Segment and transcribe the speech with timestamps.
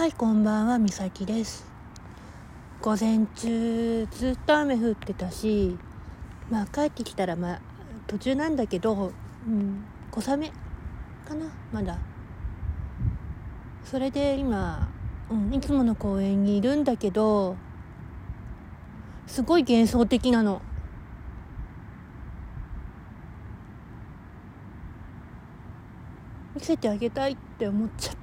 [0.00, 1.66] はいこんばんはみさきです。
[2.80, 5.76] 午前中ずっと雨降ってたし
[6.48, 7.60] まあ帰ってきたらまあ
[8.06, 9.12] 途中なんだけど
[9.46, 10.48] うん小雨
[11.28, 11.52] かな？
[11.70, 11.98] まだ。
[13.84, 14.88] それで今、
[15.30, 17.58] うん、いつもの公園にいるんだけど
[19.26, 20.62] すごい幻想的なの。
[26.54, 28.19] 見せてあげたいって思っちゃった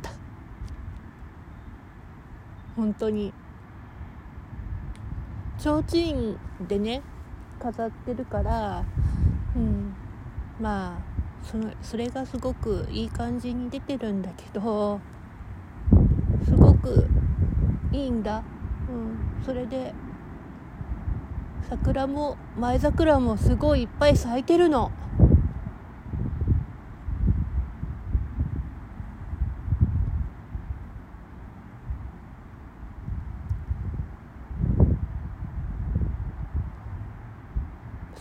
[2.77, 3.33] 本当に。
[5.57, 6.37] 提灯
[6.67, 7.01] でね
[7.59, 8.85] 飾ってるから
[9.55, 9.93] うん。
[10.61, 14.99] まあそのそれがすごくいい感じに出てるんだけど
[16.45, 17.07] すごく
[17.91, 18.43] いいんだ、
[18.89, 19.93] うん、それで
[21.69, 24.91] 桜も前桜もすごいいっぱい咲いてるの。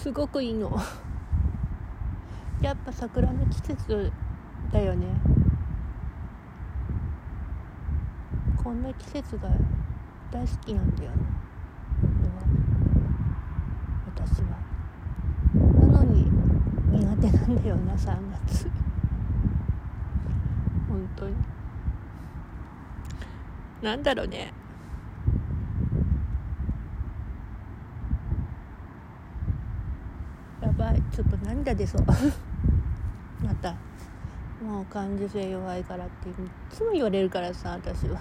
[0.06, 0.70] すごくいいの。
[2.62, 4.12] やっぱ桜の季節
[4.70, 5.08] だよね。
[8.56, 9.48] こんな季節が
[10.30, 11.16] 大好きなんだよね。
[14.14, 14.58] 私は。
[15.90, 16.30] なのに
[16.92, 18.70] 苦手なんだよな3月。
[20.88, 21.34] 本当に。
[23.82, 24.52] なんだろうね。
[30.86, 31.02] ばい。
[31.14, 32.06] ちょっと涙出そう。
[33.44, 33.74] また
[34.62, 36.32] もう感受性弱いからってい
[36.70, 38.20] つも言われるからさ私は。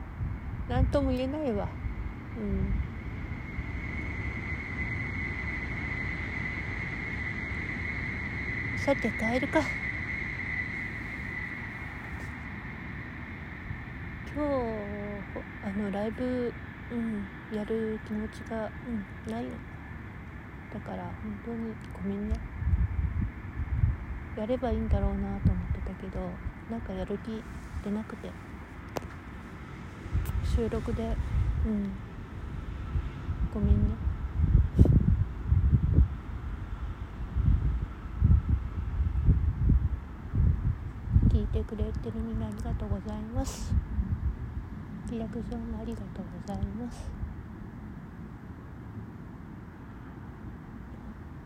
[0.68, 1.68] 何とも言えないわ。
[2.38, 2.72] うん。
[8.78, 9.60] さて帰るか。
[14.34, 14.40] 今日
[15.62, 16.54] あのライブ、
[16.90, 18.70] うん、やる気持ちが、
[19.26, 19.50] うん、ないの
[20.72, 21.12] だから本
[21.44, 22.38] 当にごめんね。
[24.36, 26.20] やればいいんだろうなと思ってたけど
[26.70, 27.42] なんかやる気
[27.84, 28.30] 出なくて。
[30.44, 31.02] 収録で
[31.66, 31.90] うん。
[33.52, 33.94] ごめんね。
[41.28, 43.72] 聞いてくれてるみんなありがとうございます。
[45.10, 47.29] リアクションもありがとうございます。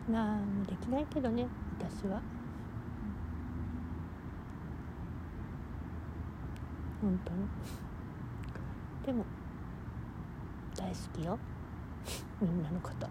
[0.09, 1.47] 何もできないけどね
[1.79, 2.21] 私は。
[7.01, 7.39] 本当に。
[9.05, 9.25] でも
[10.75, 11.37] 大好きよ。
[12.41, 13.07] みんなのこと。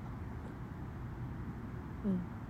[2.05, 2.44] うん。